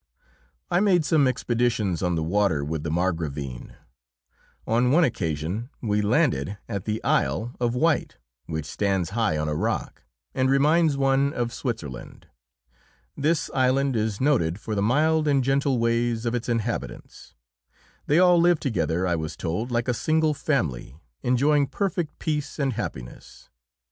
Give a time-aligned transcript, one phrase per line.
[0.71, 3.75] I made some expeditions on the water with the Margravine.
[4.65, 8.17] On one occasion we landed at the Isle of Wight,
[8.47, 10.01] which stands high on a rock,
[10.33, 12.25] and reminds one of Switzerland.
[13.15, 17.35] This island is noted for the mild and gentle ways of its inhabitants.
[18.07, 22.73] They all live together, I was told, like a single family, enjoying perfect peace and
[22.73, 23.51] happiness.